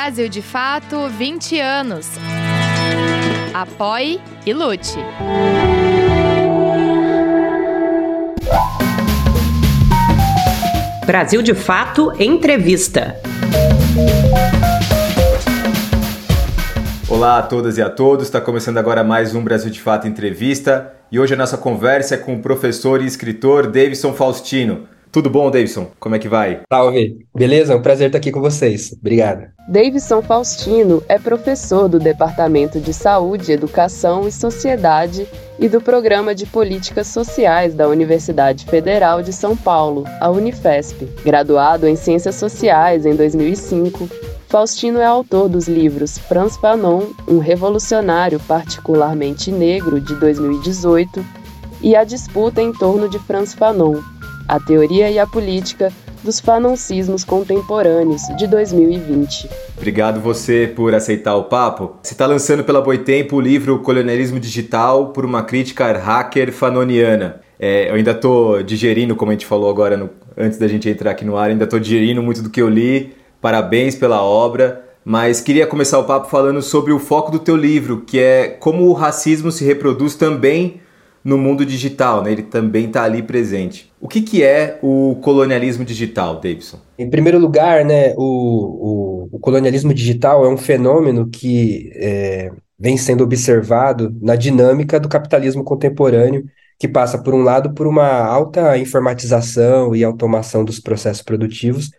[0.00, 2.06] Brasil de Fato 20 anos.
[3.52, 4.96] Apoie e lute.
[11.04, 13.16] Brasil de Fato Entrevista.
[17.08, 20.94] Olá a todas e a todos, está começando agora mais um Brasil de Fato Entrevista
[21.10, 24.86] e hoje a nossa conversa é com o professor e escritor Davidson Faustino.
[25.10, 25.88] Tudo bom, Davidson?
[25.98, 26.60] Como é que vai?
[26.70, 27.26] Salve!
[27.34, 27.72] Beleza?
[27.72, 28.94] É um prazer estar aqui com vocês.
[29.00, 29.46] Obrigado.
[29.68, 35.26] Davidson Faustino é professor do Departamento de Saúde, Educação e Sociedade
[35.58, 41.06] e do Programa de Políticas Sociais da Universidade Federal de São Paulo, a Unifesp.
[41.24, 44.08] Graduado em Ciências Sociais em 2005,
[44.48, 51.24] Faustino é autor dos livros Franz Fanon, um revolucionário particularmente negro, de 2018,
[51.82, 54.00] e A Disputa em torno de Franz Fanon,
[54.48, 55.92] a Teoria e a Política
[56.24, 59.48] dos Fanoncismos Contemporâneos, de 2020.
[59.76, 61.96] Obrigado você por aceitar o papo.
[62.02, 67.40] Você está lançando pela Boitempo o livro Colonialismo Digital por uma crítica hacker fanoniana.
[67.60, 71.10] É, eu ainda estou digerindo, como a gente falou agora no, antes da gente entrar
[71.10, 73.12] aqui no ar, ainda estou digerindo muito do que eu li.
[73.40, 74.84] Parabéns pela obra.
[75.04, 78.86] Mas queria começar o papo falando sobre o foco do teu livro, que é como
[78.88, 80.80] o racismo se reproduz também
[81.28, 82.32] no mundo digital, né?
[82.32, 83.92] Ele também está ali presente.
[84.00, 86.78] O que, que é o colonialismo digital, Davidson?
[86.98, 92.96] Em primeiro lugar, né, o, o, o colonialismo digital é um fenômeno que é, vem
[92.96, 96.46] sendo observado na dinâmica do capitalismo contemporâneo,
[96.78, 101.90] que passa, por um lado, por uma alta informatização e automação dos processos produtivos,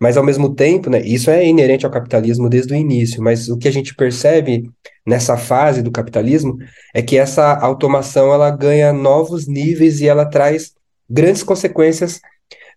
[0.00, 3.56] mas ao mesmo tempo, né, isso é inerente ao capitalismo desde o início, mas o
[3.56, 4.68] que a gente percebe
[5.06, 6.56] nessa fase do capitalismo
[6.94, 10.72] é que essa automação ela ganha novos níveis e ela traz
[11.08, 12.20] grandes consequências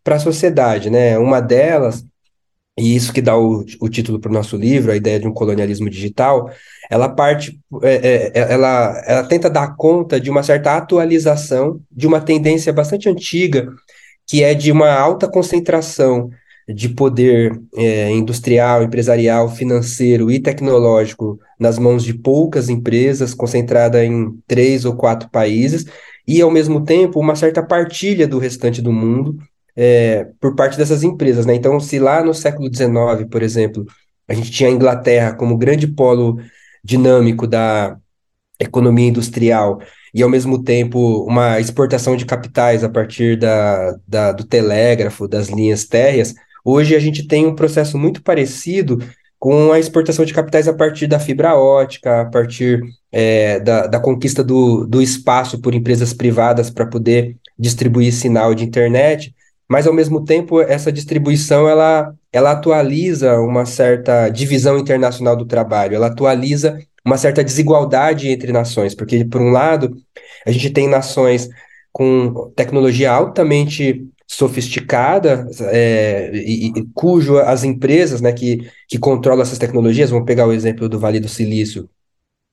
[0.03, 1.17] para a sociedade, né?
[1.17, 2.05] Uma delas,
[2.77, 5.33] e isso que dá o, o título para o nosso livro, a ideia de um
[5.33, 6.52] colonialismo digital,
[6.89, 12.05] ela parte, é, é, é, ela, ela tenta dar conta de uma certa atualização de
[12.05, 13.67] uma tendência bastante antiga,
[14.27, 16.30] que é de uma alta concentração
[16.67, 24.31] de poder é, industrial, empresarial, financeiro e tecnológico nas mãos de poucas empresas, concentrada em
[24.48, 25.86] três ou quatro países,
[26.27, 29.37] e ao mesmo tempo uma certa partilha do restante do mundo
[29.76, 31.45] é, por parte dessas empresas.
[31.45, 31.53] Né?
[31.53, 33.86] Então, se lá no século XIX, por exemplo,
[34.27, 36.39] a gente tinha a Inglaterra como grande polo
[36.83, 37.97] dinâmico da
[38.59, 39.80] economia industrial
[40.14, 45.49] e ao mesmo tempo uma exportação de capitais a partir da, da, do telégrafo, das
[45.49, 46.33] linhas térreas,
[46.67, 48.98] Hoje a gente tem um processo muito parecido
[49.37, 52.81] com a exportação de capitais a partir da fibra ótica, a partir
[53.11, 58.64] é, da, da conquista do, do espaço por empresas privadas para poder distribuir sinal de
[58.64, 59.36] internet,
[59.70, 65.95] mas ao mesmo tempo essa distribuição ela, ela atualiza uma certa divisão internacional do trabalho,
[65.95, 69.95] ela atualiza uma certa desigualdade entre nações, porque por um lado
[70.45, 71.47] a gente tem nações
[71.92, 74.03] com tecnologia altamente
[74.35, 80.45] sofisticada é, e, e, cujo as empresas né, que, que controlam essas tecnologias, vamos pegar
[80.45, 81.89] o exemplo do Vale do Silício,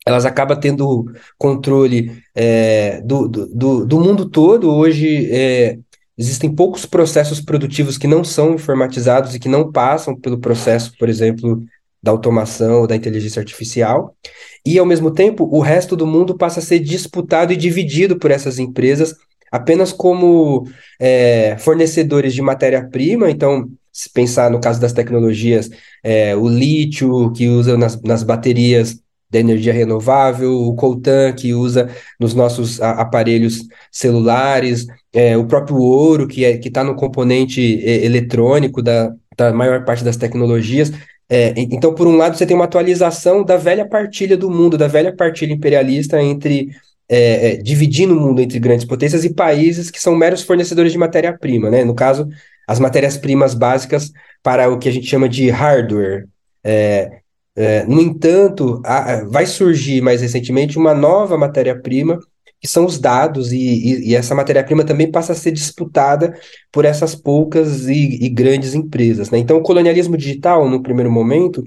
[0.07, 1.07] elas acabam tendo
[1.37, 4.71] controle é, do, do, do mundo todo.
[4.71, 5.79] Hoje é,
[6.17, 11.09] existem poucos processos produtivos que não são informatizados e que não passam pelo processo, por
[11.09, 11.65] exemplo,
[12.01, 14.17] da automação ou da inteligência artificial.
[14.65, 18.31] E, ao mesmo tempo, o resto do mundo passa a ser disputado e dividido por
[18.31, 19.15] essas empresas
[19.53, 20.67] apenas como
[20.99, 25.69] é, fornecedores de matéria-prima, então, se pensar no caso das tecnologias,
[26.03, 28.99] é, o lítio que usa nas, nas baterias
[29.31, 36.27] da energia renovável, o coltan que usa nos nossos aparelhos celulares, é, o próprio ouro
[36.27, 40.93] que é, está no componente eletrônico da, da maior parte das tecnologias.
[41.29, 44.87] É, então, por um lado, você tem uma atualização da velha partilha do mundo, da
[44.87, 46.69] velha partilha imperialista entre
[47.09, 50.99] é, é, dividindo o mundo entre grandes potências e países que são meros fornecedores de
[50.99, 51.85] matéria-prima, né?
[51.85, 52.29] No caso,
[52.67, 56.27] as matérias-primas básicas para o que a gente chama de hardware.
[56.65, 57.21] É,
[57.55, 62.19] é, no entanto, a, vai surgir mais recentemente uma nova matéria-prima,
[62.61, 66.39] que são os dados, e, e, e essa matéria-prima também passa a ser disputada
[66.71, 69.31] por essas poucas e, e grandes empresas.
[69.31, 69.39] Né?
[69.39, 71.63] Então, o colonialismo digital, no primeiro momento,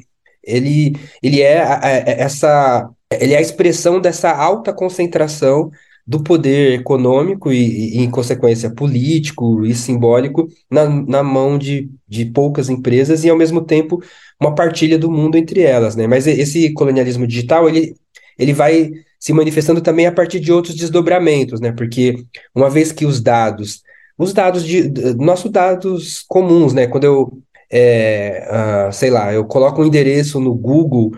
[0.46, 5.72] ele, ele é a, a, essa ele é a expressão dessa alta concentração
[6.08, 12.26] do poder econômico e, e, em consequência, político e simbólico na, na mão de, de
[12.26, 14.02] poucas empresas e, ao mesmo tempo,
[14.40, 16.06] uma partilha do mundo entre elas, né?
[16.06, 17.96] Mas esse colonialismo digital, ele,
[18.38, 21.72] ele vai se manifestando também a partir de outros desdobramentos, né?
[21.72, 23.82] Porque uma vez que os dados,
[24.18, 26.86] os dados de nossos dados comuns, né?
[26.86, 28.48] Quando eu é,
[28.90, 31.12] uh, sei lá, eu coloco um endereço no Google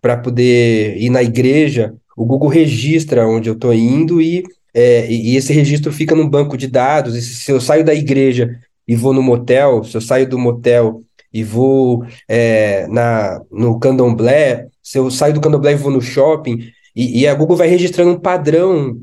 [0.00, 5.36] para poder ir na igreja, o Google registra onde eu estou indo e, é, e
[5.36, 7.14] esse registro fica num banco de dados.
[7.14, 8.58] E se eu saio da igreja
[8.88, 11.02] e vou no motel, se eu saio do motel
[11.32, 16.70] e vou é, na, no candomblé, se eu saio do candomblé e vou no shopping,
[16.94, 18.98] e, e a Google vai registrando um padrão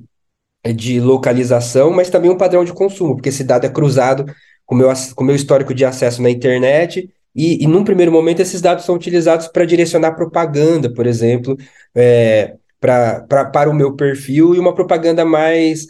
[0.75, 4.25] de localização, mas também um padrão de consumo, porque esse dado é cruzado
[4.65, 8.61] com meu, o meu histórico de acesso na internet, e, e num primeiro momento esses
[8.61, 11.57] dados são utilizados para direcionar propaganda, por exemplo,
[11.95, 15.87] é, pra, pra, para o meu perfil, e uma propaganda mais,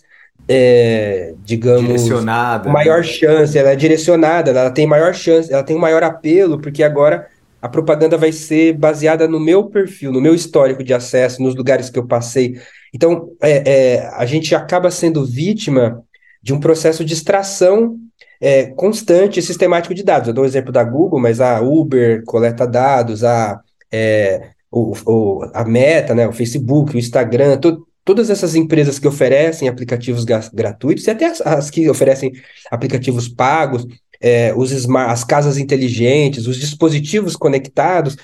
[0.48, 3.04] é, digamos, direcionada, maior né?
[3.04, 7.28] chance, ela é direcionada, ela tem maior chance, ela tem um maior apelo, porque agora
[7.62, 11.90] a propaganda vai ser baseada no meu perfil, no meu histórico de acesso, nos lugares
[11.90, 12.60] que eu passei.
[12.94, 16.04] Então, é, é, a gente acaba sendo vítima
[16.42, 17.98] de um processo de extração
[18.44, 20.28] é, constante e sistemático de dados.
[20.28, 25.50] Eu dou o exemplo da Google, mas a Uber coleta dados, a, é, o, o,
[25.54, 31.08] a Meta, né, o Facebook, o Instagram, to, todas essas empresas que oferecem aplicativos gratuitos
[31.08, 32.34] e até as, as que oferecem
[32.70, 33.88] aplicativos pagos,
[34.20, 38.18] é, os as casas inteligentes, os dispositivos conectados,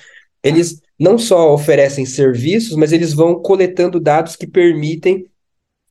[0.44, 5.26] eles não só oferecem serviços, mas eles vão coletando dados que permitem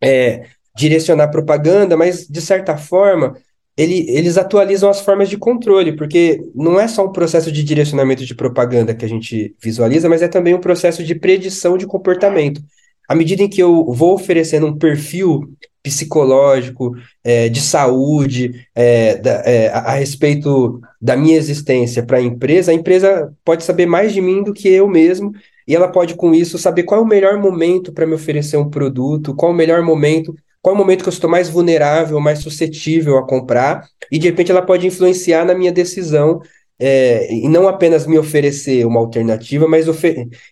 [0.03, 0.45] é,
[0.77, 3.35] direcionar propaganda, mas de certa forma
[3.79, 8.27] ele, eles atualizam as formas de controle, porque não é só um processo de direcionamento
[8.27, 12.61] de propaganda que a gente visualiza, mas é também um processo de predição de comportamento.
[13.09, 15.49] À medida em que eu vou oferecendo um perfil
[15.81, 16.93] psicológico,
[17.23, 22.73] é, de saúde, é, da, é, a, a, respeito da minha existência para a empresa,
[22.73, 25.33] a empresa pode saber mais de mim do que eu mesmo,
[25.69, 28.69] e ela pode, com isso, saber qual é o melhor momento para me oferecer um
[28.69, 32.21] produto, qual é o melhor momento qual é o momento que eu estou mais vulnerável,
[32.21, 36.41] mais suscetível a comprar, e de repente ela pode influenciar na minha decisão,
[36.81, 39.87] é, e não apenas me oferecer uma alternativa, mas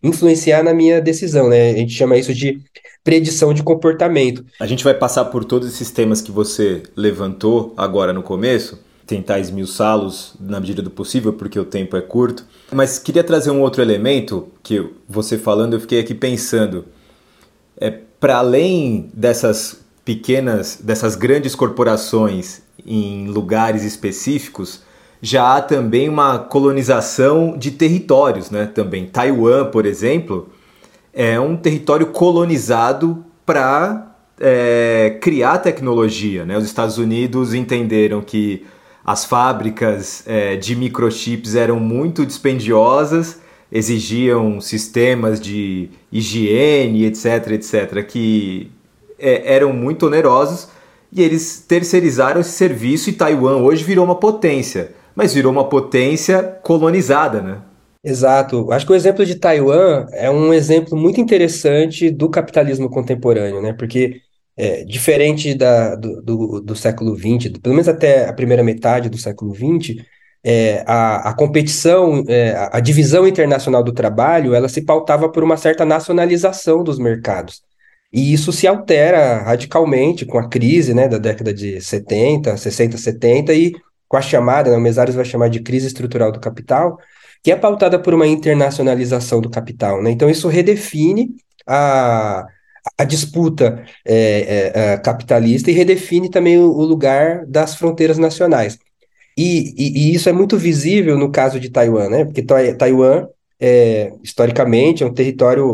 [0.03, 1.71] influenciar na minha decisão, né?
[1.71, 2.61] A gente chama isso de
[3.05, 4.45] predição de comportamento.
[4.59, 9.39] A gente vai passar por todos esses temas que você levantou agora no começo, tentar
[9.39, 12.45] esmiuçá-los na medida do possível, porque o tempo é curto.
[12.73, 16.87] Mas queria trazer um outro elemento que você falando, eu fiquei aqui pensando.
[17.81, 24.85] É, para além dessas pequenas, dessas grandes corporações em lugares específicos,
[25.21, 28.67] já há também uma colonização de territórios, né?
[28.73, 30.49] Também Taiwan, por exemplo,
[31.13, 36.57] é um território colonizado para é, criar tecnologia, né?
[36.57, 38.65] Os Estados Unidos entenderam que
[39.05, 43.41] as fábricas é, de microchips eram muito dispendiosas,
[43.73, 48.71] exigiam sistemas de higiene, etc, etc, que
[49.19, 50.69] é, eram muito onerosos
[51.13, 56.43] e eles terceirizaram esse serviço e Taiwan hoje virou uma potência, mas virou uma potência
[56.63, 57.63] colonizada, né?
[58.05, 58.71] Exato.
[58.71, 63.73] Acho que o exemplo de Taiwan é um exemplo muito interessante do capitalismo contemporâneo, né?
[63.73, 64.21] Porque
[64.57, 69.19] é, diferente da, do, do, do, século XX, pelo menos até a primeira metade do
[69.19, 70.05] século XX,
[70.45, 75.57] é, a, a competição, é, a divisão internacional do trabalho, ela se pautava por uma
[75.57, 77.66] certa nacionalização dos mercados.
[78.17, 83.53] E isso se altera radicalmente com a crise né, da década de 70, 60, 70
[83.53, 83.75] e
[84.09, 86.99] com a chamada, né, o vai chamar de crise estrutural do capital,
[87.43, 90.03] que é pautada por uma internacionalização do capital.
[90.03, 90.13] Né?
[90.13, 92.47] Então, isso redefine a,
[92.97, 98.79] a disputa é, é, é capitalista e redefine também o, o lugar das fronteiras nacionais.
[99.37, 102.25] E, e, e, isso é muito visível no caso de Taiwan, né?
[102.25, 103.29] porque Taiwan
[103.61, 105.71] é, historicamente, é um território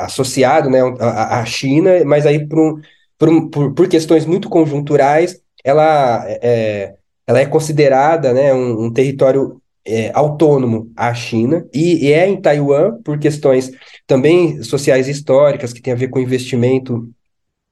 [0.00, 2.80] associado né, à, China, mas aí por,
[3.18, 6.94] por, por, por, questões muito conjunturais, ela é,
[7.26, 12.40] ela é considerada né, um, um território é, autônomo à China, e, e, é em
[12.40, 13.70] Taiwan por questões
[14.06, 17.08] também sociais e históricas, que tem a ver com investimento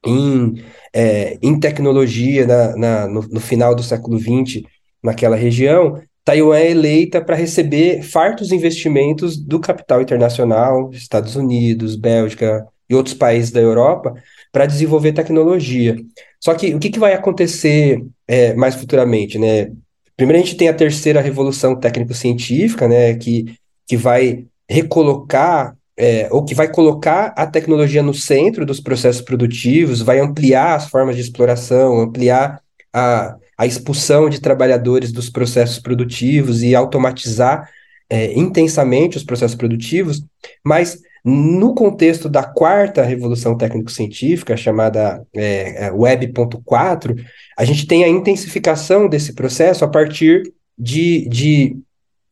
[0.05, 0.63] em,
[0.93, 4.63] é, em tecnologia na, na no, no final do século XX
[5.03, 12.67] naquela região, Taiwan é eleita para receber fartos investimentos do capital internacional, Estados Unidos, Bélgica
[12.89, 14.13] e outros países da Europa,
[14.51, 15.95] para desenvolver tecnologia.
[16.37, 19.71] Só que o que, que vai acontecer é, mais futuramente, né?
[20.17, 23.55] Primeiro a gente tem a terceira revolução técnico-científica, né, que,
[23.87, 30.01] que vai recolocar é, ou que vai colocar a tecnologia no centro dos processos produtivos,
[30.01, 36.61] vai ampliar as formas de exploração, ampliar a, a expulsão de trabalhadores dos processos produtivos
[36.61, 37.69] e automatizar
[38.09, 40.23] é, intensamente os processos produtivos,
[40.63, 47.21] mas no contexto da quarta revolução técnico-científica, chamada é, é Web.4,
[47.57, 50.43] a gente tem a intensificação desse processo a partir
[50.77, 51.77] de, de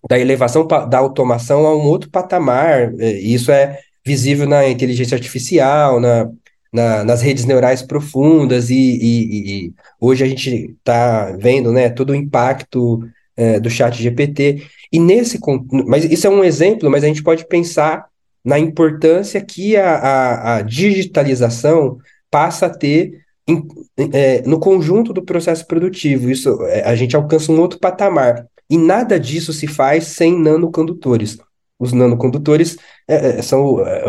[0.08, 2.94] da elevação da automação a um outro patamar.
[3.00, 6.29] É, isso é visível na inteligência artificial, na,
[6.75, 12.12] na nas redes neurais profundas, e, e, e hoje a gente está vendo né, todo
[12.12, 13.01] o impacto
[13.36, 14.63] é, do chat GPT.
[14.91, 15.39] E nesse,
[15.88, 18.05] mas isso é um exemplo, mas a gente pode pensar
[18.44, 21.98] na importância que a, a, a digitalização
[22.29, 23.67] passa a ter em,
[24.13, 26.29] é, no conjunto do processo produtivo.
[26.29, 28.46] Isso é, a gente alcança um outro patamar.
[28.70, 31.38] E nada disso se faz sem nanocondutores.
[31.77, 32.77] Os nanocondutores
[33.08, 34.03] é, é são, é,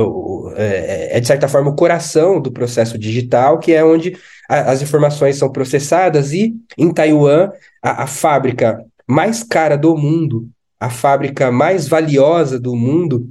[0.57, 4.17] é, é, de certa forma, o coração do processo digital, que é onde
[4.49, 7.51] a, as informações são processadas, e em Taiwan,
[7.83, 13.31] a, a fábrica mais cara do mundo, a fábrica mais valiosa do mundo,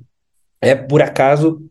[0.62, 1.62] é, por acaso,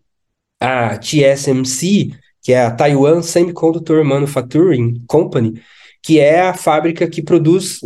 [0.61, 2.11] a TSMC,
[2.43, 5.61] que é a Taiwan Semiconductor Manufacturing Company,
[6.05, 7.81] que é a fábrica que produz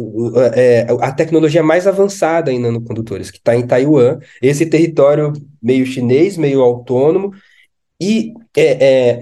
[0.53, 5.33] é, a tecnologia mais avançada em nanocondutores, que está em Taiwan, esse território
[5.63, 7.33] meio chinês, meio autônomo,
[8.01, 9.21] e é, é,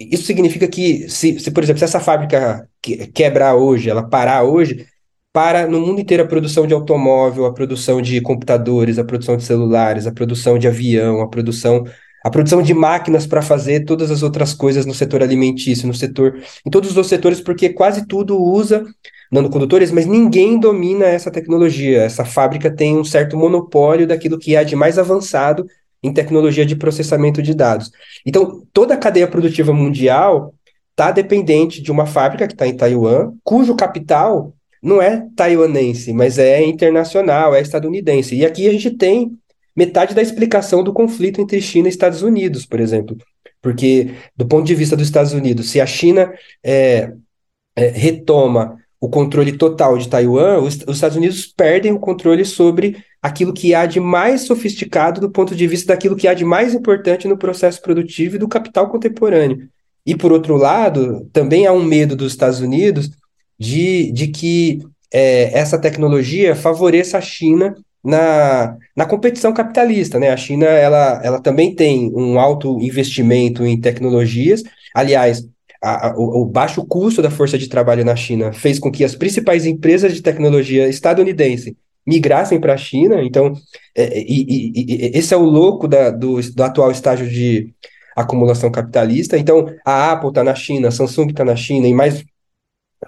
[0.00, 2.68] isso significa que, se, se, por exemplo, se essa fábrica
[3.14, 4.84] quebrar hoje, ela parar hoje,
[5.32, 9.44] para no mundo inteiro a produção de automóvel, a produção de computadores, a produção de
[9.44, 11.84] celulares, a produção de avião, a produção
[12.24, 16.40] a produção de máquinas para fazer todas as outras coisas no setor alimentício, no setor,
[16.64, 18.82] em todos os setores, porque quase tudo usa
[19.30, 22.02] nanocondutores, mas ninguém domina essa tecnologia.
[22.02, 25.66] Essa fábrica tem um certo monopólio daquilo que há de mais avançado
[26.02, 27.90] em tecnologia de processamento de dados.
[28.24, 30.54] Então, toda a cadeia produtiva mundial
[30.92, 36.38] está dependente de uma fábrica que está em Taiwan, cujo capital não é taiwanense, mas
[36.38, 38.34] é internacional, é estadunidense.
[38.34, 39.36] E aqui a gente tem
[39.74, 43.16] metade da explicação do conflito entre China e Estados Unidos, por exemplo.
[43.60, 47.12] Porque, do ponto de vista dos Estados Unidos, se a China é,
[47.74, 53.04] é, retoma o controle total de Taiwan, os, os, Estados Unidos perdem o controle sobre
[53.20, 56.74] aquilo que há de mais sofisticado do ponto de vista daquilo que há de mais
[56.74, 59.68] importante no processo produtivo e do capital contemporâneo.
[60.06, 63.10] E, por outro lado, também há um medo dos Estados Unidos
[63.58, 64.80] de, de que
[65.12, 67.74] é, essa tecnologia favoreça a China
[68.04, 70.30] na, na competição capitalista, né?
[70.30, 74.62] A China, ela, ela também tem um alto investimento em tecnologias.
[74.94, 75.48] Aliás,
[75.82, 79.04] a, a, o, o, baixo custo da força de trabalho na China fez com que
[79.04, 83.22] as principais empresas de tecnologia estadunidense migrassem para a China.
[83.22, 83.54] Então,
[83.96, 87.72] é, e, e, e, esse é o louco da, do, do atual estágio de
[88.14, 89.38] acumulação capitalista.
[89.38, 92.22] Então, a Apple está na China, a Samsung está na China e mais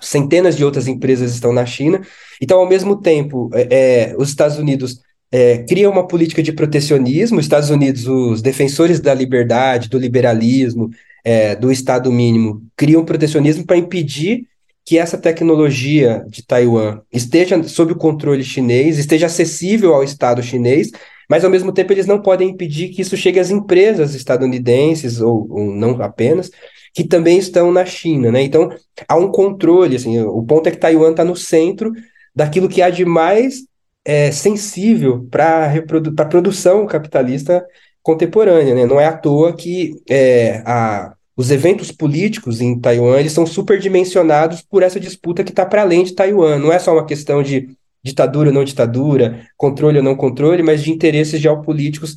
[0.01, 2.01] centenas de outras empresas estão na China.
[2.41, 3.69] Então, ao mesmo tempo, é,
[4.11, 5.01] é, os Estados Unidos
[5.31, 10.91] é, criam uma política de protecionismo, os Estados Unidos, os defensores da liberdade, do liberalismo,
[11.25, 14.47] é, do Estado mínimo, criam protecionismo para impedir
[14.85, 20.93] que essa tecnologia de Taiwan esteja sob o controle chinês, esteja acessível ao Estado chinês,
[21.29, 25.47] mas ao mesmo tempo eles não podem impedir que isso chegue às empresas estadunidenses, ou,
[25.51, 26.51] ou não apenas,
[26.97, 28.41] que também estão na China, né?
[28.43, 28.71] Então,
[29.07, 31.93] há um controle, assim, o ponto é que Taiwan está no centro
[32.35, 33.67] daquilo que há de mais
[34.03, 35.75] é, sensível para
[36.19, 37.63] a produção capitalista
[38.03, 38.87] contemporânea, né?
[38.87, 44.63] Não é à toa que é, a, os eventos políticos em Taiwan eles são superdimensionados
[44.63, 46.59] por essa disputa que está para além de Taiwan.
[46.59, 50.83] Não é só uma questão de ditadura ou não ditadura, controle ou não controle, mas
[50.83, 52.15] de interesses geopolíticos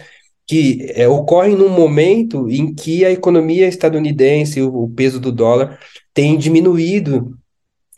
[0.50, 5.78] que é, ocorrem num momento em que a economia estadunidense, o, o peso do dólar,
[6.12, 7.38] tem diminuído,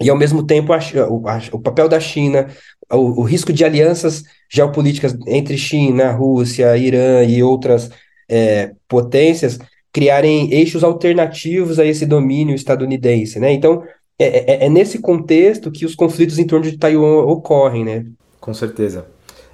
[0.01, 2.49] e ao mesmo tempo a, o, o, papel da China,
[2.91, 7.89] o, o, risco de alianças geopolíticas entre China, Rússia, Irã e outras
[8.27, 9.57] é, potências
[9.93, 13.53] criarem eixos alternativos a esse domínio estadunidense, né?
[13.53, 13.81] Então,
[14.19, 18.05] é, é, é nesse contexto que os conflitos em torno de Taiwan ocorrem, né?
[18.41, 19.05] Com certeza.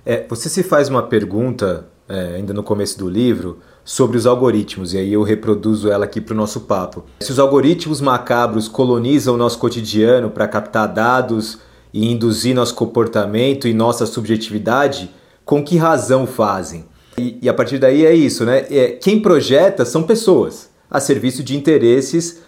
[0.03, 4.93] É, você se faz uma pergunta é, ainda no começo do livro, sobre os algoritmos,
[4.93, 7.05] e aí eu reproduzo ela aqui para o nosso papo.
[7.21, 11.59] Se os algoritmos macabros colonizam o nosso cotidiano para captar dados
[11.93, 15.09] e induzir nosso comportamento e nossa subjetividade,
[15.45, 16.85] com que razão fazem?
[17.17, 18.65] E, e a partir daí é isso, né?
[18.69, 22.43] É, quem projeta são pessoas a serviço de interesses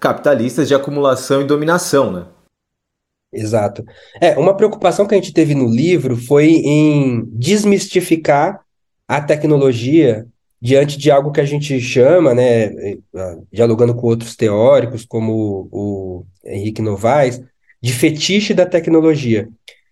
[0.00, 2.24] capitalistas de acumulação e dominação, né?
[3.32, 3.84] Exato.
[4.20, 8.65] É, uma preocupação que a gente teve no livro foi em desmistificar
[9.08, 10.26] a tecnologia
[10.60, 12.98] diante de algo que a gente chama, né, eh,
[13.52, 17.40] dialogando com outros teóricos, como o, Henrique Novaes,
[17.82, 19.48] de fetiche da tecnologia.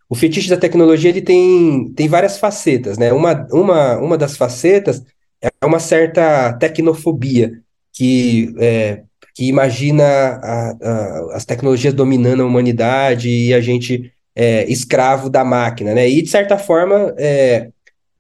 [0.08, 3.12] O fetiche da tecnologia ele tem, tem várias facetas, né?
[3.12, 5.02] Uma, uma, uma das facetas
[5.40, 7.52] é uma certa tecnofobia,
[7.92, 9.02] que, é,
[9.34, 15.44] que imagina a, a, as tecnologias dominando a humanidade e a gente é, escravo da
[15.44, 16.08] máquina, né?
[16.08, 17.68] E de certa forma é,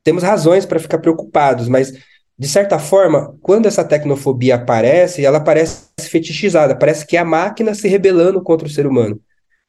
[0.04, 1.92] temos razões para ficar preocupados, mas
[2.38, 7.74] de certa forma, quando essa tecnofobia aparece, ela parece fetichizada, parece que é a máquina
[7.74, 9.20] se rebelando contra o ser humano.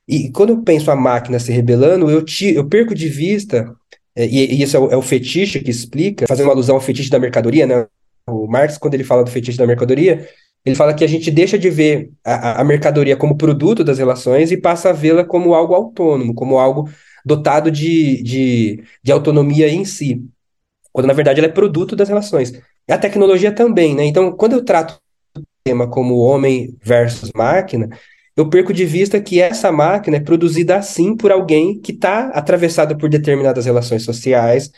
[0.07, 3.73] E quando eu penso a máquina se rebelando, eu, te, eu perco de vista,
[4.15, 6.81] é, e, e isso é o, é o, fetiche que explica, fazendo uma alusão ao
[6.81, 7.87] fetiche da mercadoria, né?
[8.27, 10.27] O Marx, quando ele fala do fetiche da mercadoria,
[10.65, 14.51] ele fala que a gente deixa de ver a, a mercadoria como produto das relações
[14.51, 16.89] e passa a vê-la como algo autônomo, como algo
[17.25, 20.23] dotado de, de, de autonomia em si
[20.95, 22.53] quando na verdade ela é produto das relações.
[22.89, 24.05] A tecnologia também, né?
[24.05, 24.97] Então, quando eu trato
[25.37, 27.89] o tema como homem versus máquina,
[28.33, 32.97] eu perco de vista que essa máquina é produzida assim por alguém que está atravessado
[32.97, 34.71] por determinadas relações sociais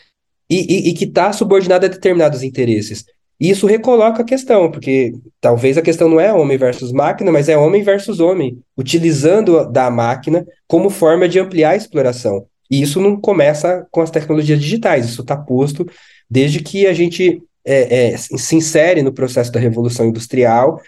[0.50, 3.04] e, e, e que está subordinado a determinados interesses.
[3.40, 7.48] E isso recoloca a questão, porque talvez a questão não é homem versus máquina, mas
[7.48, 12.46] é homem versus homem, utilizando da máquina como forma de ampliar a exploração.
[12.70, 15.86] E isso não começa com as tecnologias digitais, isso está posto
[16.28, 20.80] desde que a gente é, é, se insere no processo da revolução industrial,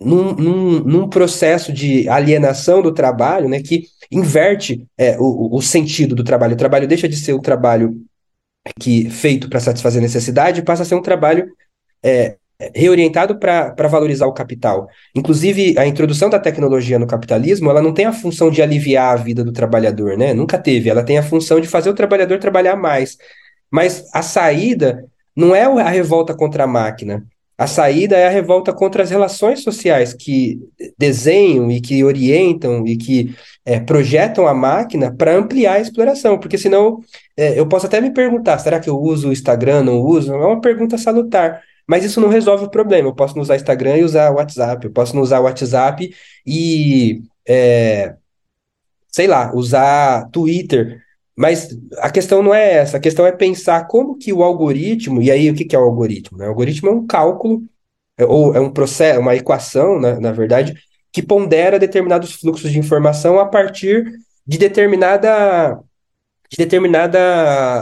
[0.00, 6.14] num, num, num, processo de alienação do trabalho, né, que inverte é, o, o, sentido
[6.14, 6.54] do trabalho.
[6.54, 8.00] O trabalho deixa de ser um trabalho
[8.78, 11.48] que feito para satisfazer necessidade, passa a ser um trabalho
[12.02, 12.36] é,
[12.74, 14.88] reorientado para valorizar o capital.
[15.14, 19.16] Inclusive, a introdução da tecnologia no capitalismo, ela não tem a função de aliviar a
[19.16, 20.34] vida do trabalhador, né?
[20.34, 20.90] Nunca teve.
[20.90, 23.16] Ela tem a função de fazer o trabalhador trabalhar mais.
[23.70, 25.04] Mas a saída
[25.36, 27.24] não é a revolta contra a máquina.
[27.56, 30.60] A saída é a revolta contra as relações sociais que
[30.96, 36.38] desenham e que orientam e que é, projetam a máquina para ampliar a exploração.
[36.38, 37.00] Porque senão
[37.36, 39.82] é, eu posso até me perguntar: será que eu uso o Instagram?
[39.82, 40.32] Não uso?
[40.32, 41.60] É uma pergunta salutar.
[41.88, 43.08] Mas isso não resolve o problema.
[43.08, 44.84] Eu posso não usar Instagram e usar WhatsApp.
[44.84, 46.14] Eu posso não usar WhatsApp
[46.46, 48.14] e, é,
[49.10, 51.02] sei lá, usar Twitter.
[51.34, 52.98] Mas a questão não é essa.
[52.98, 55.22] A questão é pensar como que o algoritmo.
[55.22, 56.36] E aí, o que, que é o algoritmo?
[56.36, 56.44] Né?
[56.46, 57.62] O algoritmo é um cálculo,
[58.18, 60.74] é, ou é um processo, uma equação, na, na verdade,
[61.10, 64.04] que pondera determinados fluxos de informação a partir
[64.46, 65.80] de determinada
[66.50, 67.18] de determinada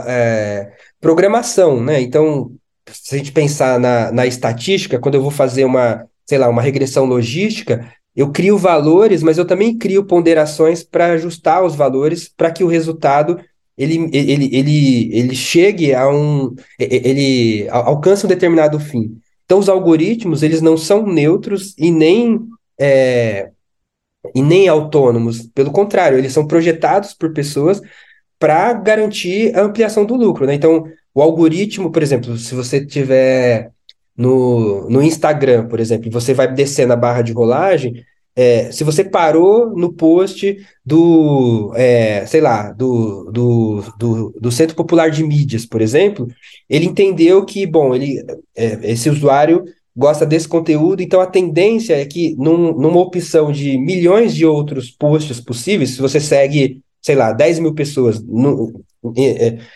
[0.07, 2.01] é, programação, né?
[2.01, 2.51] Então,
[2.91, 6.61] se a gente pensar na, na estatística, quando eu vou fazer uma, sei lá, uma
[6.61, 12.51] regressão logística, eu crio valores, mas eu também crio ponderações para ajustar os valores para
[12.51, 13.39] que o resultado
[13.77, 16.55] ele, ele, ele, ele chegue a um.
[16.79, 19.19] ele alcance um determinado fim.
[19.45, 22.39] Então, os algoritmos, eles não são neutros e nem.
[22.79, 23.51] É,
[24.35, 27.81] e nem autônomos, pelo contrário, eles são projetados por pessoas
[28.37, 30.45] para garantir a ampliação do lucro.
[30.45, 30.53] Né?
[30.53, 30.83] Então,
[31.17, 33.71] o algoritmo, por exemplo, se você tiver
[34.15, 39.03] no, no Instagram, por exemplo, você vai descer na barra de rolagem, é, se você
[39.03, 45.65] parou no post do, é, sei lá, do, do, do, do, Centro Popular de Mídias,
[45.65, 46.27] por exemplo,
[46.69, 48.23] ele entendeu que, bom, ele,
[48.55, 53.75] é, esse usuário gosta desse conteúdo, então a tendência é que num, numa opção de
[53.79, 58.71] milhões de outros posts possíveis, se você segue, sei lá, 10 mil pessoas num,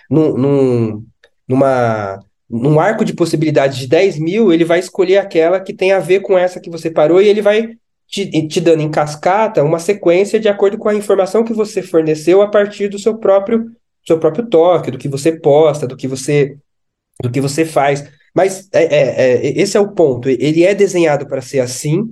[0.08, 1.04] num,
[1.52, 6.00] numa, num arco de possibilidades de 10 mil, ele vai escolher aquela que tem a
[6.00, 7.76] ver com essa que você parou e ele vai
[8.08, 12.42] te, te dando em cascata uma sequência de acordo com a informação que você forneceu
[12.42, 13.70] a partir do seu próprio
[14.06, 16.58] seu próprio toque, do que você posta, do que você
[17.22, 18.10] do que você faz.
[18.34, 20.28] Mas é, é, é esse é o ponto.
[20.28, 22.12] Ele é desenhado para ser assim,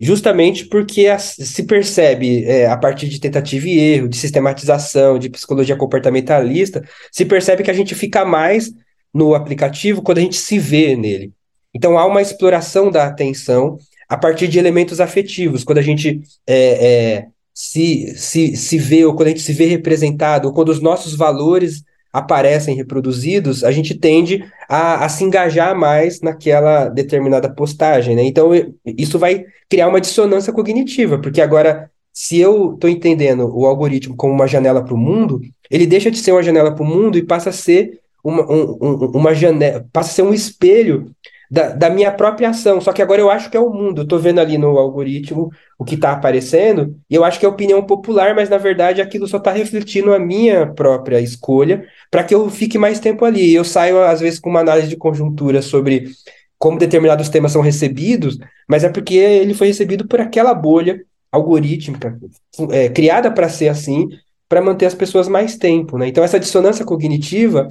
[0.00, 5.28] justamente porque a, se percebe, é, a partir de tentativa e erro, de sistematização, de
[5.28, 8.70] psicologia comportamentalista, se percebe que a gente fica mais
[9.12, 11.32] no aplicativo quando a gente se vê nele.
[11.74, 13.76] Então há uma exploração da atenção
[14.08, 19.14] a partir de elementos afetivos, quando a gente é, é, se, se, se vê, ou
[19.14, 23.94] quando a gente se vê representado, ou quando os nossos valores aparecem reproduzidos, a gente
[23.94, 28.22] tende a, a, se engajar mais naquela determinada postagem, né?
[28.22, 28.50] Então,
[28.84, 34.32] isso vai criar uma dissonância cognitiva, porque agora, se eu estou entendendo o algoritmo como
[34.32, 35.40] uma janela para o mundo,
[35.70, 38.78] ele deixa de ser uma janela para o mundo e passa a ser uma, um,
[38.80, 41.10] um, uma janela, passa a ser um espelho
[41.50, 42.80] da, da, minha própria ação.
[42.80, 44.00] Só que agora eu acho que é o mundo.
[44.00, 47.48] Eu estou vendo ali no algoritmo o que está aparecendo, e eu acho que é
[47.48, 52.34] opinião popular, mas na verdade aquilo só está refletindo a minha própria escolha para que
[52.34, 53.54] eu fique mais tempo ali.
[53.54, 56.08] Eu saio, às vezes, com uma análise de conjuntura sobre
[56.58, 58.36] como determinados temas são recebidos,
[58.68, 62.18] mas é porque ele foi recebido por aquela bolha algorítmica,
[62.70, 64.08] é, criada para ser assim,
[64.48, 65.96] para manter as pessoas mais tempo.
[65.96, 66.08] Né?
[66.08, 67.68] Então, essa dissonância cognitiva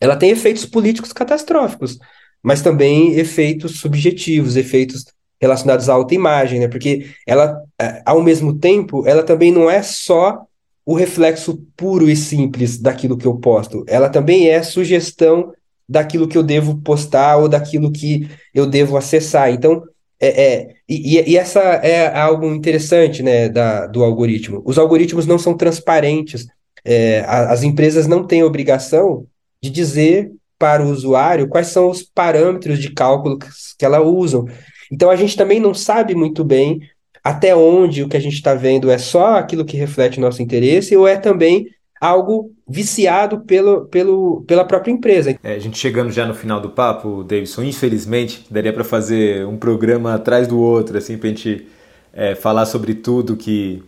[0.00, 1.98] ela tem efeitos políticos catastróficos
[2.42, 5.04] mas também efeitos subjetivos, efeitos
[5.40, 6.68] relacionados à autoimagem, né?
[6.68, 10.46] Porque ela, é, ao mesmo tempo, ela também não é só
[10.84, 13.84] o reflexo puro e simples daquilo que eu posto.
[13.88, 15.52] Ela também é sugestão
[15.88, 19.50] daquilo que eu devo postar ou daquilo que eu devo acessar.
[19.50, 19.82] Então,
[20.20, 24.62] é, é e, e, essa é algo interessante né, da, do algoritmo.
[24.64, 26.46] Os algoritmos não são transparentes.
[26.84, 29.26] É, as empresas não têm obrigação
[29.60, 34.46] de dizer para o usuário quais são os parâmetros de cálculo que ela usam.
[34.90, 36.80] Então a gente também não sabe muito bem
[37.22, 40.96] até onde o que a gente está vendo é só aquilo que reflete nosso interesse
[40.96, 41.66] ou é também
[42.00, 45.36] algo viciado pelo, pelo, pela própria empresa.
[45.42, 49.56] É, a gente chegando já no final do papo, Davidson, infelizmente, daria para fazer um
[49.56, 51.66] programa atrás do outro, assim, para a gente
[52.12, 53.82] é, falar sobre tudo que,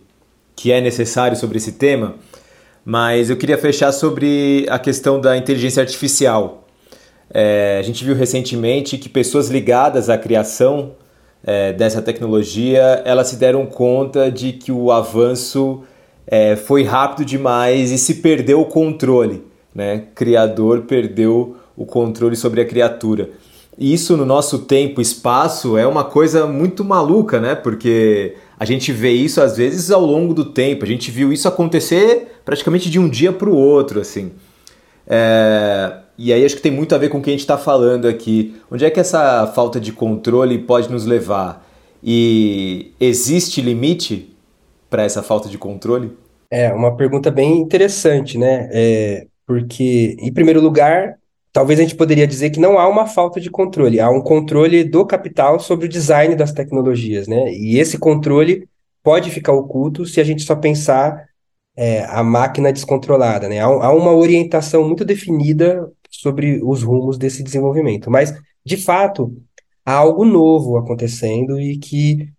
[0.55, 2.15] que é necessário sobre esse tema,
[2.85, 6.67] mas eu queria fechar sobre a questão da inteligência artificial.
[7.31, 10.93] É, a gente viu recentemente que pessoas ligadas à criação
[11.43, 15.83] é, dessa tecnologia, elas se deram conta de que o avanço
[16.25, 19.43] é, foi rápido demais e se perdeu o controle.
[19.73, 20.05] Né?
[20.15, 23.29] Criador perdeu o controle sobre a criatura.
[23.77, 27.55] E isso no nosso tempo, espaço, é uma coisa muito maluca, né?
[27.55, 30.83] Porque a gente vê isso às vezes ao longo do tempo.
[30.83, 34.33] A gente viu isso acontecer praticamente de um dia para o outro, assim.
[35.07, 35.93] É...
[36.17, 38.05] E aí acho que tem muito a ver com o que a gente está falando
[38.05, 38.55] aqui.
[38.69, 41.65] Onde é que essa falta de controle pode nos levar?
[42.03, 44.35] E existe limite
[44.89, 46.11] para essa falta de controle?
[46.51, 48.69] É uma pergunta bem interessante, né?
[48.73, 51.18] É, porque, em primeiro lugar,
[51.59, 54.81] talvez a gente poderia dizer que não há uma falta de controle, há um controle
[54.81, 57.53] do capital sobre o design das tecnologias, né?
[57.53, 58.65] E esse controle
[59.03, 61.27] pode ficar oculto se a gente só pensar
[61.75, 63.59] é, a máquina descontrolada, né?
[63.59, 68.33] Há, há uma orientação muito definida sobre os rumos desse desenvolvimento, mas,
[68.65, 69.35] de fato,
[69.85, 72.29] há algo novo acontecendo e que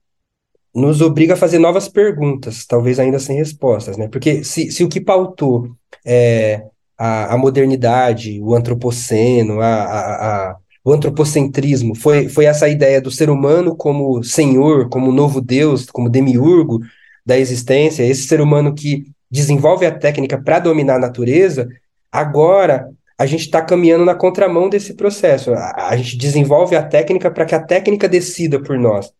[0.74, 4.08] nos obriga a fazer novas perguntas, talvez ainda sem respostas, né?
[4.08, 6.64] Porque se, se o que pautou é,
[7.00, 13.10] a, a modernidade, o antropoceno, a, a, a, o antropocentrismo foi, foi essa ideia do
[13.10, 16.80] ser humano como senhor, como novo Deus, como demiurgo
[17.24, 21.66] da existência, esse ser humano que desenvolve a técnica para dominar a natureza,
[22.12, 25.54] agora a gente está caminhando na contramão desse processo.
[25.54, 29.10] A, a gente desenvolve a técnica para que a técnica decida por nós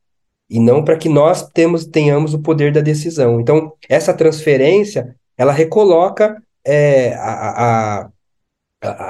[0.51, 3.41] e não para que nós temos, tenhamos o poder da decisão.
[3.41, 8.11] Então, essa transferência, ela recoloca é, a, a,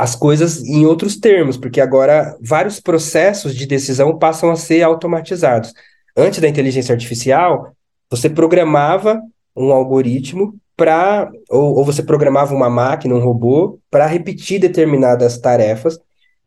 [0.02, 5.72] as coisas em outros termos, porque agora vários processos de decisão passam a ser automatizados.
[6.16, 7.74] Antes da inteligência artificial,
[8.10, 9.20] você programava
[9.56, 15.98] um algoritmo para, ou, ou você programava uma máquina, um robô, para repetir determinadas tarefas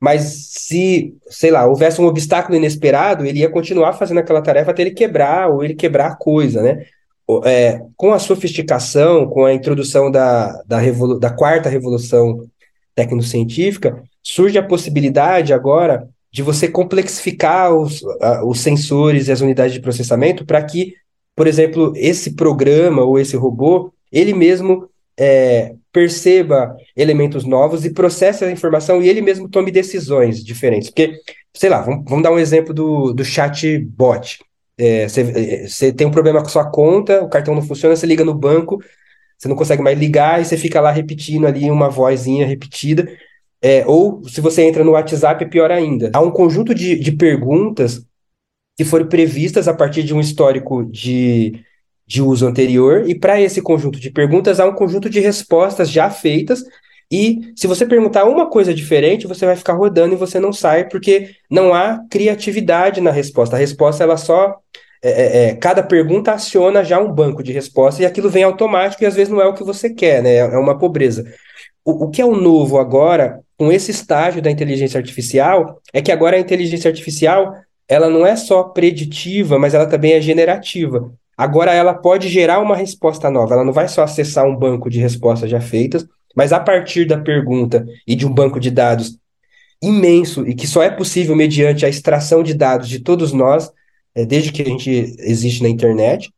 [0.04, 4.82] mas se, sei lá, houvesse um obstáculo inesperado, ele ia continuar fazendo aquela tarefa até
[4.82, 6.86] ele quebrar ou ele quebrar a coisa, né?
[7.46, 12.46] É, com a sofisticação, com a introdução da, da, revolu da quarta revolução
[12.94, 19.74] tecnocientífica, surge a possibilidade agora de você complexificar os, a, os sensores e as unidades
[19.74, 20.96] de processamento para que,
[21.36, 28.44] por exemplo, esse programa ou esse robô, ele mesmo é, perceba elementos novos e processe
[28.44, 30.90] a informação e ele mesmo tome decisões diferentes.
[30.90, 31.20] Porque,
[31.54, 34.40] sei lá, vamos, vamos dar um exemplo do, do chatbot.
[34.78, 38.34] Você é, tem um problema com sua conta, o cartão não funciona, você liga no
[38.34, 38.82] banco,
[39.38, 43.08] você não consegue mais ligar e você fica lá repetindo ali uma vozinha repetida.
[43.62, 46.12] É, ou se você entra no WhatsApp, é pior ainda.
[46.14, 48.06] Há um conjunto de, de perguntas
[48.78, 51.64] que foram previstas a partir de um histórico de
[52.06, 56.10] de uso anterior, e para esse conjunto de perguntas há um conjunto de respostas já
[56.10, 56.64] feitas,
[57.14, 60.90] e se você perguntar uma coisa diferente, você vai ficar rodando e você não sai,
[60.90, 63.56] porque não há criatividade na resposta.
[63.56, 64.58] A resposta, ela só.
[65.00, 69.04] É, é, é cada pergunta aciona já um banco de respostas e aquilo vem automático
[69.04, 70.38] e às vezes não é o que você quer, né?
[70.38, 71.24] É uma pobreza.
[71.86, 76.12] O, o que é o novo agora, com esse estágio da inteligência artificial, é que
[76.12, 77.54] agora a inteligência artificial
[77.88, 81.14] ela não é só preditiva, mas ela também é generativa.
[81.38, 85.00] Agora ela pode gerar uma resposta nova, ela não vai só acessar um banco de
[85.00, 89.18] respostas já feitas, mas a partir da pergunta e de um banco de dados
[89.82, 93.72] imenso e que só é possível mediante a extração de dados de todos nós,
[94.16, 96.32] é, desde que a gente existe na internet,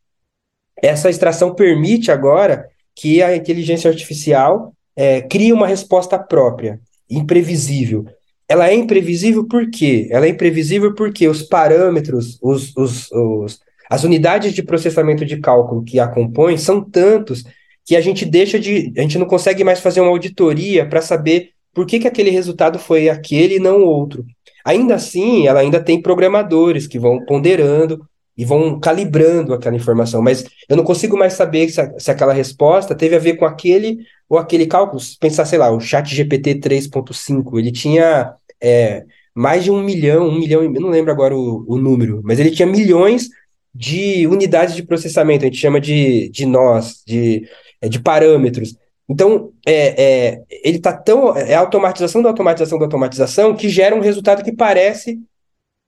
[0.81, 6.79] essa extração permite agora que a inteligência artificial é, crie uma resposta própria,
[7.09, 8.05] imprevisível.
[8.47, 10.07] Ela é imprevisível por quê?
[10.11, 15.83] Ela é imprevisível porque os parâmetros, os, os, os as unidades de processamento de cálculo
[15.83, 17.43] que a compõem são tantos
[17.85, 18.91] que a gente deixa de.
[18.97, 22.79] A gente não consegue mais fazer uma auditoria para saber por que, que aquele resultado
[22.79, 24.25] foi aquele e não outro.
[24.65, 28.03] Ainda assim, ela ainda tem programadores que vão ponderando
[28.37, 32.33] e vão calibrando aquela informação, mas eu não consigo mais saber se, a, se aquela
[32.33, 34.99] resposta teve a ver com aquele ou aquele cálculo.
[34.99, 40.27] Se pensar, sei lá, o chat GPT 3.5, ele tinha é, mais de um milhão,
[40.27, 43.29] um milhão, eu não lembro agora o, o número, mas ele tinha milhões
[43.73, 47.45] de unidades de processamento, a gente chama de, de nós, de,
[47.89, 48.75] de parâmetros.
[49.07, 51.35] Então, é, é, ele está tão.
[51.37, 55.19] É a automatização da automatização da automatização que gera um resultado que parece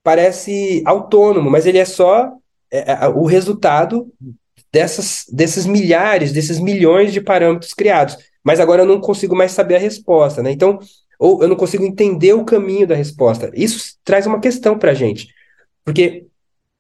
[0.04, 2.32] parece autônomo, mas ele é só
[2.72, 4.08] é, é, o resultado
[4.72, 8.18] dessas, desses milhares, desses milhões de parâmetros criados.
[8.42, 10.52] Mas agora eu não consigo mais saber a resposta, né?
[10.52, 10.80] Então,
[11.20, 13.52] ou eu não consigo entender o caminho da resposta.
[13.54, 15.28] Isso traz uma questão para a gente.
[15.84, 16.26] Porque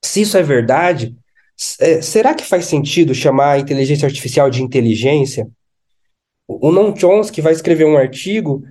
[0.02, 1.27] se isso é verdade, é,
[1.58, 5.48] será que faz sentido chamar a inteligência artificial de inteligência?
[6.48, 8.63] O Noam Chomsky vai escrever um artigo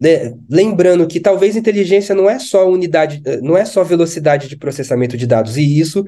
[0.00, 4.56] né, lembrando que talvez inteligência não é só unidade, eh, não é só velocidade de
[4.56, 6.04] processamento de dados, e isso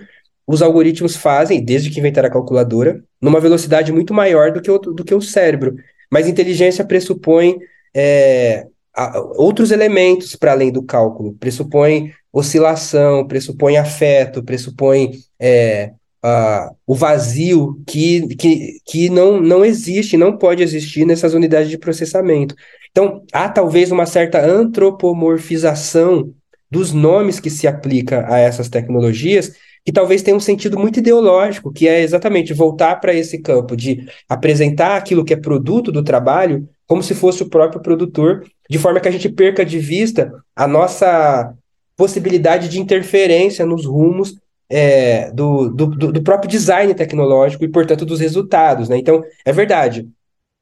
[0.47, 4.79] os algoritmos fazem, desde que inventaram a calculadora, numa velocidade muito maior do que o,
[4.79, 5.77] do que o cérebro.
[6.11, 7.59] Mas inteligência pressupõe
[7.94, 15.92] é, a, outros elementos para além do cálculo, pressupõe oscilação, pressupõe afeto, pressupõe é,
[16.23, 21.79] a, o vazio que, que, que não, não existe, não pode existir nessas unidades de
[21.79, 22.55] processamento.
[22.91, 26.33] Então, há talvez uma certa antropomorfização
[26.71, 29.53] dos nomes que se aplica a essas tecnologias,
[29.85, 34.07] que talvez tenha um sentido muito ideológico, que é exatamente voltar para esse campo de
[34.29, 39.01] apresentar aquilo que é produto do trabalho como se fosse o próprio produtor, de forma
[39.01, 41.55] que a gente perca de vista a nossa
[41.97, 44.35] possibilidade de interferência nos rumos
[44.71, 48.89] é, do, do, do, próprio design tecnológico e, portanto, dos resultados.
[48.89, 48.99] Né?
[48.99, 50.09] Então, é verdade,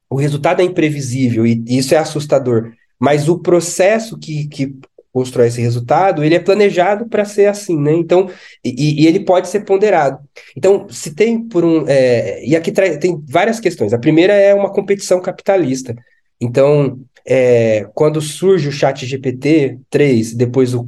[0.09, 4.77] o resultado é imprevisível e, isso é assustador, mas o processo que, que
[5.13, 7.95] constrói esse resultado, ele é planejado para ser assim, né?
[7.95, 8.31] Então,
[8.63, 10.19] e, e, ele pode ser ponderado.
[10.55, 11.87] Então, se tem por um.
[11.89, 13.95] É, e aqui tem várias questões.
[13.95, 15.97] A primeira é uma competição capitalista.
[16.39, 20.87] Então, é, quando surge o chat GPT 3, depois o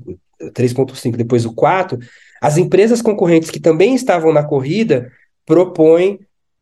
[0.53, 1.99] 3.5, depois o 4,
[2.41, 5.11] as empresas concorrentes que também estavam na corrida
[5.45, 6.21] propõem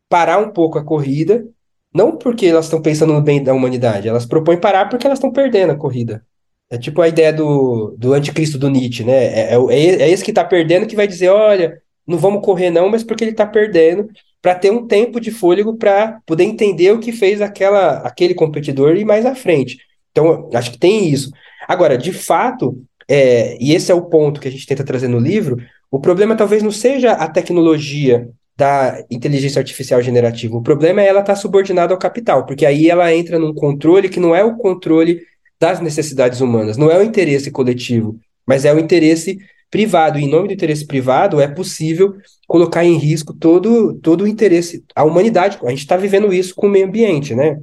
[0.09, 1.45] parar um pouco a corrida
[1.93, 5.31] não porque elas estão pensando no bem da humanidade, elas propõem parar porque elas estão
[5.31, 6.23] perdendo a corrida.
[6.69, 9.13] É tipo a ideia do, do anticristo do Nietzsche, né?
[9.13, 12.69] É, é, é, é esse que está perdendo que vai dizer, olha, não vamos correr
[12.69, 14.09] não, mas porque ele está perdendo,
[14.41, 18.95] para ter um tempo de fôlego para poder entender o que fez aquela, aquele competidor
[18.95, 19.79] e mais à frente.
[20.11, 21.31] Então, acho que tem isso.
[21.67, 22.77] Agora, de fato,
[23.07, 25.57] é, e esse é o ponto que a gente tenta trazer no livro,
[25.89, 30.57] o problema talvez não seja a tecnologia da inteligência artificial generativa.
[30.57, 34.09] O problema é ela estar tá subordinada ao capital, porque aí ela entra num controle
[34.09, 35.21] que não é o controle
[35.59, 39.37] das necessidades humanas, não é o interesse coletivo, mas é o interesse
[39.69, 40.19] privado.
[40.19, 42.15] E em nome do interesse privado, é possível
[42.47, 45.59] colocar em risco todo, todo o interesse, a humanidade.
[45.63, 47.59] A gente está vivendo isso com o meio ambiente, né?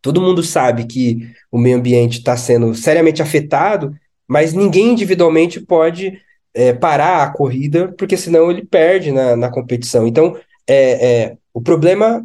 [0.00, 3.94] Todo mundo sabe que o meio ambiente está sendo seriamente afetado,
[4.32, 6.18] mas ninguém individualmente pode
[6.54, 10.06] é, parar a corrida, porque senão ele perde na, na competição.
[10.06, 10.34] Então,
[10.66, 12.24] é, é o problema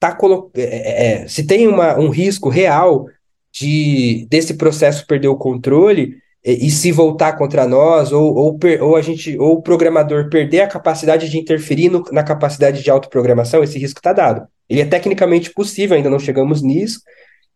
[0.00, 0.18] tá
[0.56, 3.06] é, é, é, se tem uma, um risco real
[3.52, 8.96] de desse processo perder o controle e, e se voltar contra nós, ou, ou, ou,
[8.96, 13.62] a gente, ou o programador perder a capacidade de interferir no, na capacidade de autoprogramação,
[13.62, 14.44] esse risco está dado.
[14.68, 17.00] Ele é tecnicamente possível, ainda não chegamos nisso.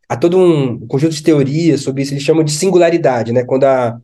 [0.09, 3.45] Há todo um conjunto de teorias sobre isso, eles chamam de singularidade, né?
[3.45, 3.99] Quando a,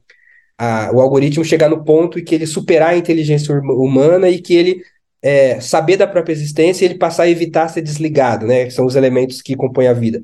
[0.59, 4.55] a, o algoritmo chegar no ponto em que ele superar a inteligência humana e que
[4.55, 4.83] ele
[5.23, 8.69] é, saber da própria existência e ele passar a evitar ser desligado, né?
[8.69, 10.23] São os elementos que compõem a vida.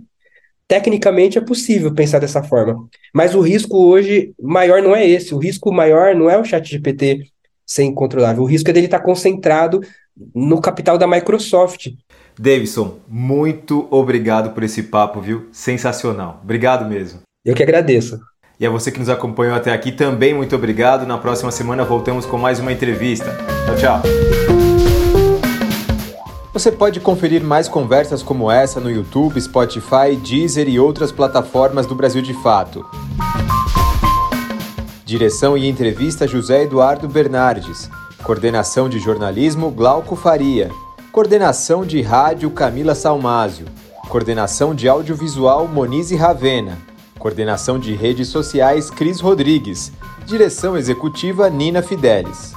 [0.69, 5.35] Tecnicamente é possível pensar dessa forma, mas o risco hoje maior não é esse.
[5.35, 7.27] O risco maior não é o chat GPT
[7.67, 8.43] ser incontrolável.
[8.43, 9.81] O risco é dele estar concentrado
[10.35, 11.89] no capital da Microsoft.
[12.41, 15.49] Davidson, muito obrigado por esse papo, viu?
[15.53, 16.41] Sensacional.
[16.43, 17.21] Obrigado mesmo.
[17.45, 18.19] Eu que agradeço.
[18.59, 21.07] E a você que nos acompanhou até aqui também, muito obrigado.
[21.07, 23.37] Na próxima semana voltamos com mais uma entrevista.
[23.67, 24.03] Tchau, tchau.
[26.55, 31.95] Você pode conferir mais conversas como essa no YouTube, Spotify, Deezer e outras plataformas do
[31.95, 32.87] Brasil de Fato.
[35.05, 37.91] Direção e entrevista José Eduardo Bernardes.
[38.23, 40.71] Coordenação de jornalismo Glauco Faria.
[41.13, 43.67] Coordenação de rádio Camila Salmásio.
[44.09, 46.79] Coordenação de audiovisual Monize Ravena.
[47.19, 49.91] Coordenação de redes sociais Cris Rodrigues.
[50.25, 52.53] Direção executiva Nina Fidelis.